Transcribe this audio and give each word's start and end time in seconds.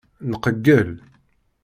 Nqeyyel. 0.31 0.89